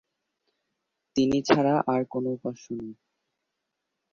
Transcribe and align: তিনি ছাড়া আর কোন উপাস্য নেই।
তিনি 1.15 1.37
ছাড়া 1.41 1.75
আর 1.87 2.01
কোন 2.05 2.23
উপাস্য 2.27 2.65
নেই। 2.79 2.93